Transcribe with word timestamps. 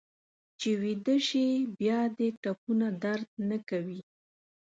چې 0.59 0.69
ویده 0.81 1.15
شې 1.27 1.45
بیا 1.79 1.99
دې 2.17 2.27
ټپونه 2.41 2.87
درد 3.03 3.29
نه 3.49 3.57
کوي. 3.69 4.01